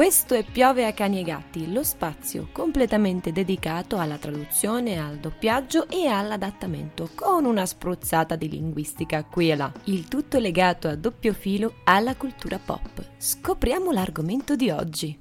[0.00, 5.88] Questo è Piove a cani e gatti, lo spazio completamente dedicato alla traduzione, al doppiaggio
[5.88, 9.70] e all'adattamento, con una spruzzata di linguistica qui e là.
[9.84, 13.10] Il tutto legato a doppio filo alla cultura pop.
[13.18, 15.18] Scopriamo l'argomento di oggi.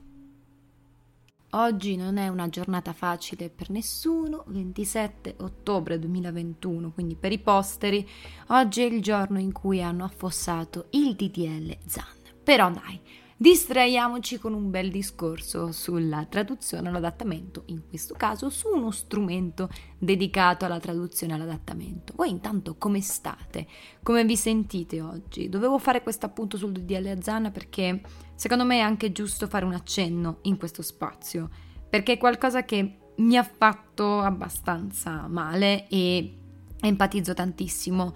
[1.49, 8.07] Oggi non è una giornata facile per nessuno, 27 ottobre 2021, quindi per i posteri,
[8.47, 12.15] oggi è il giorno in cui hanno affossato il DDL Zan.
[12.41, 12.99] Però dai,
[13.41, 19.69] distraiamoci con un bel discorso sulla traduzione e l'adattamento, in questo caso su uno strumento
[19.97, 22.11] dedicato alla traduzione e all'adattamento.
[22.17, 23.65] Voi intanto come state?
[24.03, 25.47] Come vi sentite oggi?
[25.47, 28.01] Dovevo fare questo appunto sul DDL Zanna perché
[28.35, 31.49] secondo me è anche giusto fare un accenno in questo spazio,
[31.89, 36.35] perché è qualcosa che mi ha fatto abbastanza male e
[36.81, 38.13] empatizzo tantissimo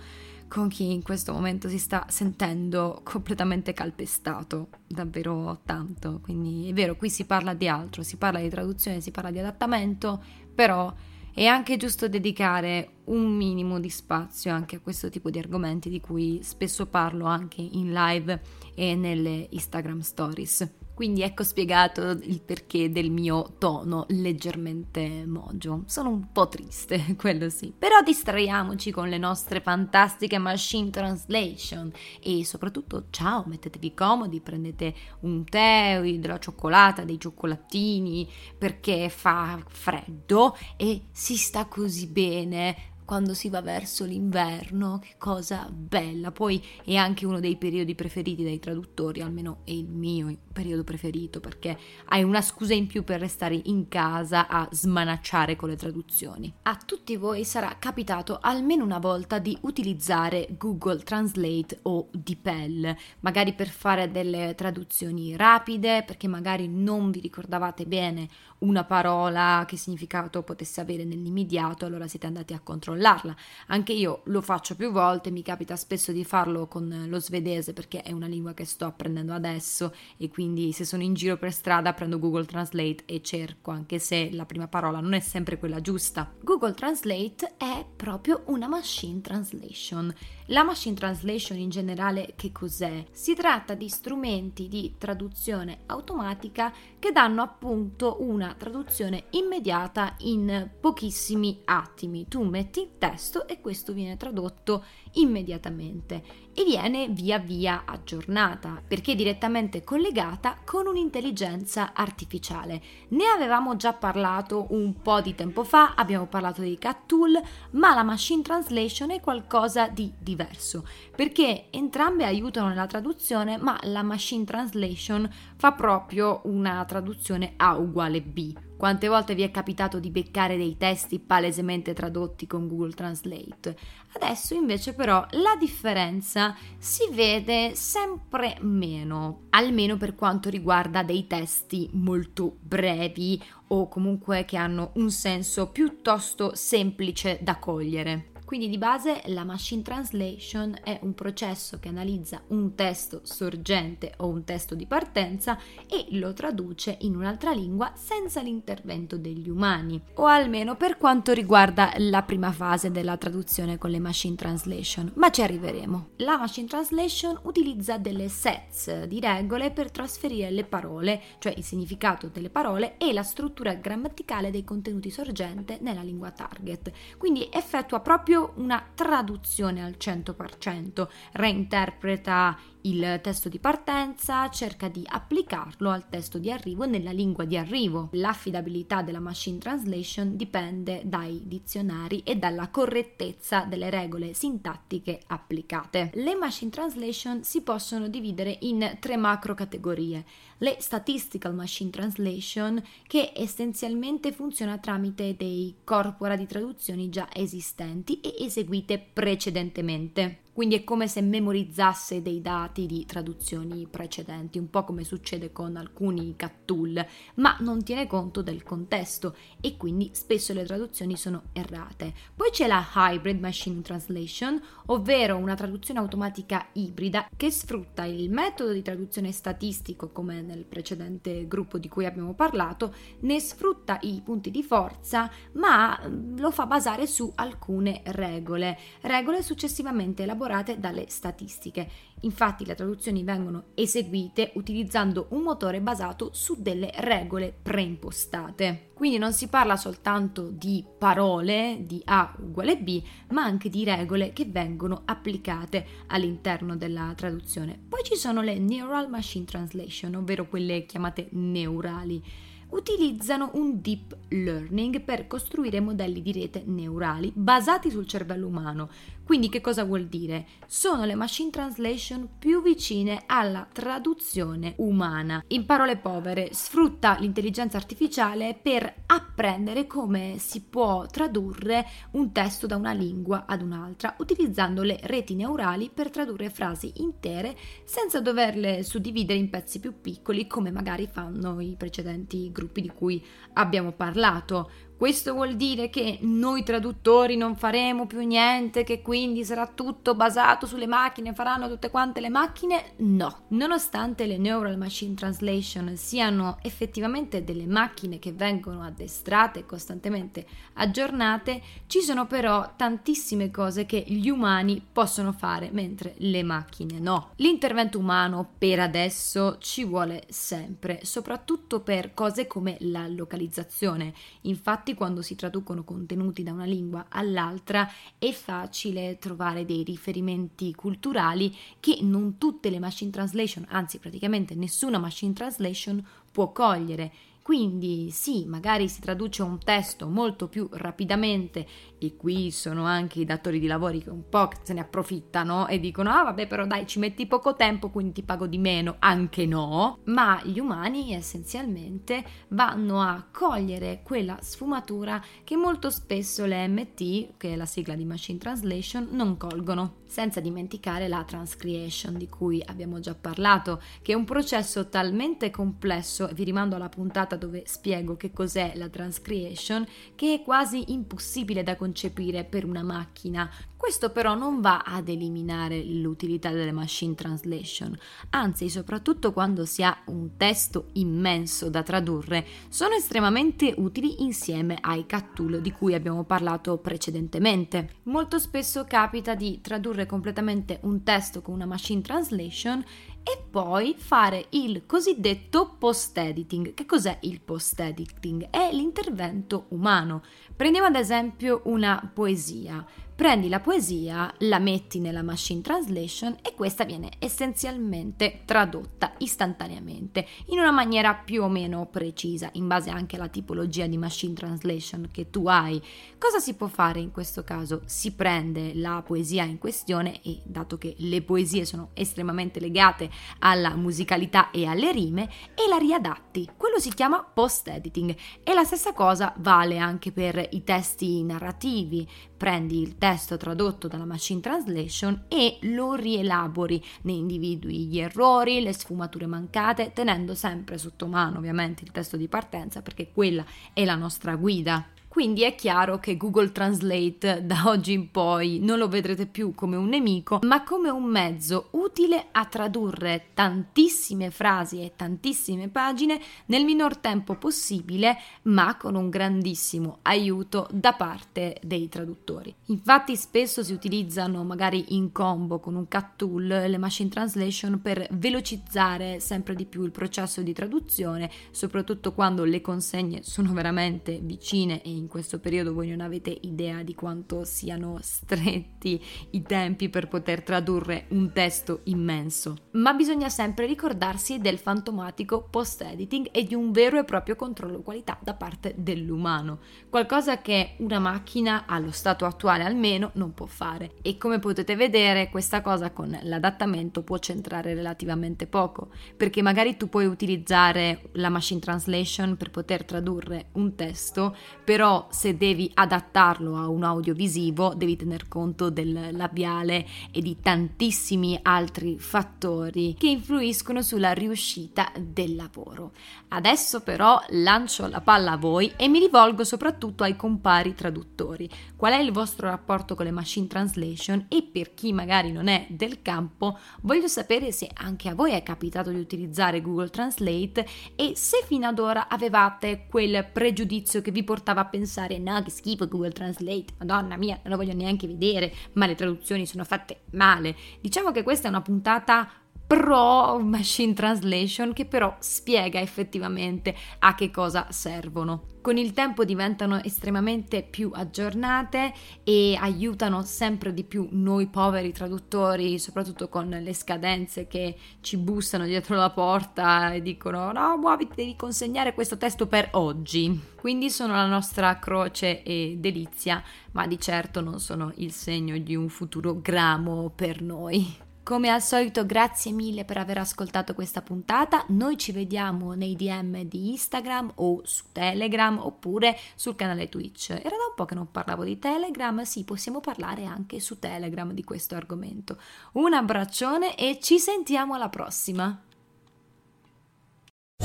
[0.53, 6.19] con chi in questo momento si sta sentendo completamente calpestato, davvero tanto.
[6.21, 9.39] Quindi è vero, qui si parla di altro, si parla di traduzione, si parla di
[9.39, 10.21] adattamento,
[10.53, 10.93] però
[11.33, 15.99] è anche giusto dedicare un minimo di spazio anche a questo tipo di argomenti di
[15.99, 18.39] cui spesso parlo anche in live
[18.75, 20.82] e nelle Instagram stories.
[20.93, 25.83] Quindi ecco spiegato il perché del mio tono leggermente mogio.
[25.87, 27.73] Sono un po' triste, quello sì.
[27.77, 35.43] Però distraiamoci con le nostre fantastiche machine translation e soprattutto ciao, mettetevi comodi, prendete un
[35.43, 43.49] tè, della cioccolata, dei cioccolatini perché fa freddo e si sta così bene quando si
[43.49, 46.31] va verso l'inverno, che cosa bella.
[46.31, 51.39] Poi è anche uno dei periodi preferiti dai traduttori, almeno è il mio periodo preferito,
[51.39, 56.53] perché hai una scusa in più per restare in casa a smanacciare con le traduzioni.
[56.63, 63.53] A tutti voi sarà capitato almeno una volta di utilizzare Google Translate o DeepL, magari
[63.53, 68.27] per fare delle traduzioni rapide, perché magari non vi ricordavate bene
[68.63, 73.35] una parola che significato potesse avere nell'immediato, allora siete andati a controllarla.
[73.67, 78.01] Anche io lo faccio più volte, mi capita spesso di farlo con lo svedese perché
[78.01, 81.93] è una lingua che sto apprendendo adesso e quindi se sono in giro per strada
[81.93, 86.31] prendo Google Translate e cerco, anche se la prima parola non è sempre quella giusta.
[86.41, 90.13] Google Translate è proprio una machine translation.
[90.47, 93.05] La machine translation in generale che cos'è?
[93.11, 101.61] Si tratta di strumenti di traduzione automatica che danno appunto una traduzione immediata in pochissimi
[101.63, 102.27] attimi.
[102.27, 104.83] Tu metti il testo e questo viene tradotto
[105.13, 112.81] immediatamente e viene via via aggiornata perché è direttamente collegata con un'intelligenza artificiale.
[113.09, 117.93] Ne avevamo già parlato un po' di tempo fa, abbiamo parlato di Cat Tool, ma
[117.93, 120.85] la machine translation è qualcosa di diverso
[121.15, 128.21] perché entrambe aiutano nella traduzione, ma la machine translation fa proprio una traduzione A uguale
[128.21, 133.77] B quante volte vi è capitato di beccare dei testi palesemente tradotti con Google Translate?
[134.15, 141.89] Adesso invece però la differenza si vede sempre meno, almeno per quanto riguarda dei testi
[141.93, 148.32] molto brevi o comunque che hanno un senso piuttosto semplice da cogliere.
[148.53, 154.27] Quindi di base la machine translation è un processo che analizza un testo sorgente o
[154.27, 155.57] un testo di partenza
[155.89, 161.93] e lo traduce in un'altra lingua senza l'intervento degli umani, o almeno per quanto riguarda
[161.97, 166.09] la prima fase della traduzione con le machine translation, ma ci arriveremo.
[166.17, 172.27] La machine translation utilizza delle sets di regole per trasferire le parole, cioè il significato
[172.27, 176.91] delle parole e la struttura grammaticale dei contenuti sorgente nella lingua target.
[177.17, 185.89] Quindi effettua proprio una traduzione al 100%, reinterpreta il testo di partenza, cerca di applicarlo
[185.89, 188.09] al testo di arrivo nella lingua di arrivo.
[188.13, 196.11] L'affidabilità della machine translation dipende dai dizionari e dalla correttezza delle regole sintattiche applicate.
[196.15, 200.25] Le machine translation si possono dividere in tre macro categorie.
[200.63, 208.33] Le statistical machine translation che essenzialmente funziona tramite dei corpora di traduzioni già esistenti e
[208.45, 215.03] eseguite precedentemente quindi è come se memorizzasse dei dati di traduzioni precedenti, un po' come
[215.03, 217.03] succede con alcuni cat tool,
[217.35, 222.13] ma non tiene conto del contesto e quindi spesso le traduzioni sono errate.
[222.35, 228.73] Poi c'è la Hybrid Machine Translation, ovvero una traduzione automatica ibrida che sfrutta il metodo
[228.73, 234.51] di traduzione statistico come nel precedente gruppo di cui abbiamo parlato, ne sfrutta i punti
[234.51, 240.41] di forza, ma mm, lo fa basare su alcune regole, regole successivamente elaborate
[240.77, 241.89] dalle statistiche.
[242.21, 248.91] Infatti le traduzioni vengono eseguite utilizzando un motore basato su delle regole preimpostate.
[248.93, 254.31] Quindi non si parla soltanto di parole, di A uguale B, ma anche di regole
[254.33, 257.79] che vengono applicate all'interno della traduzione.
[257.87, 262.23] Poi ci sono le Neural Machine Translation, ovvero quelle chiamate neurali
[262.73, 268.89] utilizzano un deep learning per costruire modelli di rete neurali basati sul cervello umano.
[269.23, 270.45] Quindi che cosa vuol dire?
[270.67, 275.41] Sono le machine translation più vicine alla traduzione umana.
[275.49, 282.75] In parole povere, sfrutta l'intelligenza artificiale per apprendere come si può tradurre un testo da
[282.75, 287.55] una lingua ad un'altra, utilizzando le reti neurali per tradurre frasi intere
[287.85, 293.23] senza doverle suddividere in pezzi più piccoli come magari fanno i precedenti gruppi di cui
[293.53, 294.69] abbiamo parlato.
[295.03, 300.65] Questo vuol dire che noi traduttori non faremo più niente, che quindi sarà tutto basato
[300.65, 302.93] sulle macchine, faranno tutte quante le macchine?
[302.99, 303.41] No.
[303.49, 311.61] Nonostante le Neural Machine Translation siano effettivamente delle macchine che vengono addestrate e costantemente aggiornate,
[311.87, 317.31] ci sono però tantissime cose che gli umani possono fare mentre le macchine no.
[317.35, 324.13] L'intervento umano per adesso ci vuole sempre, soprattutto per cose come la localizzazione.
[324.43, 331.55] Infatti quando si traducono contenuti da una lingua all'altra è facile trovare dei riferimenti culturali
[331.79, 337.11] che non tutte le machine translation, anzi praticamente nessuna machine translation può cogliere
[337.43, 341.67] quindi sì, magari si traduce un testo molto più rapidamente
[341.99, 345.79] e qui sono anche i datori di lavori che un po' se ne approfittano e
[345.79, 349.45] dicono ah vabbè però dai ci metti poco tempo quindi ti pago di meno, anche
[349.45, 357.35] no, ma gli umani essenzialmente vanno a cogliere quella sfumatura che molto spesso le MT,
[357.35, 362.63] che è la sigla di Machine Translation, non colgono senza dimenticare la transcreation di cui
[362.65, 368.15] abbiamo già parlato, che è un processo talmente complesso, vi rimando alla puntata dove spiego
[368.15, 369.85] che cos'è la transcreation,
[370.15, 373.49] che è quasi impossibile da concepire per una macchina
[373.83, 377.93] questo però non va ad eliminare l'utilità delle machine translation,
[378.29, 385.05] anzi soprattutto quando si ha un testo immenso da tradurre, sono estremamente utili insieme ai
[385.05, 387.95] cat tool di cui abbiamo parlato precedentemente.
[388.03, 392.81] Molto spesso capita di tradurre completamente un testo con una machine translation
[393.23, 396.73] e poi fare il cosiddetto post editing.
[396.73, 398.49] Che cos'è il post editing?
[398.49, 400.23] È l'intervento umano.
[400.55, 402.85] Prendiamo ad esempio una poesia.
[403.15, 410.57] Prendi la poesia, la metti nella machine translation e questa viene essenzialmente tradotta istantaneamente in
[410.57, 415.29] una maniera più o meno precisa, in base anche alla tipologia di machine translation che
[415.29, 415.79] tu hai.
[416.17, 417.83] Cosa si può fare in questo caso?
[417.85, 423.75] Si prende la poesia in questione e dato che le poesie sono estremamente legate alla
[423.75, 426.49] musicalità e alle rime e la riadatti.
[426.57, 432.09] Quello si chiama post editing e la stessa cosa vale anche per i testi narrativi.
[432.43, 438.73] Prendi il testo tradotto dalla machine translation e lo rielabori, ne individui gli errori, le
[438.73, 443.95] sfumature mancate, tenendo sempre sotto mano ovviamente il testo di partenza perché quella è la
[443.95, 449.27] nostra guida quindi è chiaro che Google Translate da oggi in poi non lo vedrete
[449.27, 455.69] più come un nemico, ma come un mezzo utile a tradurre tantissime frasi e tantissime
[455.69, 462.51] pagine nel minor tempo possibile, ma con un grandissimo aiuto da parte dei traduttori.
[462.69, 468.07] Infatti spesso si utilizzano magari in combo con un cat tool le machine translation per
[468.09, 474.81] velocizzare sempre di più il processo di traduzione, soprattutto quando le consegne sono veramente vicine
[474.81, 480.07] e in questo periodo voi non avete idea di quanto siano stretti i tempi per
[480.07, 482.55] poter tradurre un testo immenso.
[482.71, 488.17] Ma bisogna sempre ricordarsi del fantomatico post-editing e di un vero e proprio controllo qualità
[488.21, 493.91] da parte dell'umano, qualcosa che una macchina allo stato attuale almeno non può fare.
[494.01, 499.89] E come potete vedere, questa cosa con l'adattamento può centrare relativamente poco, perché magari tu
[499.89, 506.67] puoi utilizzare la machine translation per poter tradurre un testo, però se devi adattarlo a
[506.67, 514.13] un audiovisivo devi tener conto del labiale e di tantissimi altri fattori che influiscono sulla
[514.13, 515.91] riuscita del lavoro.
[516.29, 521.49] Adesso però lancio la palla a voi e mi rivolgo soprattutto ai compari traduttori.
[521.75, 525.65] Qual è il vostro rapporto con le machine translation e per chi magari non è
[525.69, 531.13] del campo, voglio sapere se anche a voi è capitato di utilizzare Google Translate e
[531.15, 534.81] se fino ad ora avevate quel pregiudizio che vi portava a pensare
[535.19, 539.45] no che schifo Google Translate, madonna mia, non lo voglio neanche vedere, ma le traduzioni
[539.45, 540.55] sono fatte male.
[540.81, 542.29] Diciamo che questa è una puntata
[542.73, 548.45] pro machine translation che però spiega effettivamente a che cosa servono.
[548.61, 555.77] Con il tempo diventano estremamente più aggiornate e aiutano sempre di più noi poveri traduttori,
[555.77, 561.35] soprattutto con le scadenze che ci bussano dietro la porta e dicono no, muoviti, devi
[561.35, 563.39] consegnare questo testo per oggi.
[563.55, 568.75] Quindi sono la nostra croce e delizia, ma di certo non sono il segno di
[568.75, 571.02] un futuro gramo per noi.
[571.23, 576.41] Come al solito grazie mille per aver ascoltato questa puntata, noi ci vediamo nei DM
[576.41, 580.31] di Instagram o su Telegram oppure sul canale Twitch.
[580.31, 584.33] Era da un po' che non parlavo di Telegram, sì possiamo parlare anche su Telegram
[584.33, 585.37] di questo argomento.
[585.73, 588.61] Un abbraccione e ci sentiamo alla prossima!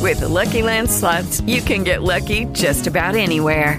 [0.01, 3.79] With the Lucky Land slots, you can get lucky just about anywhere.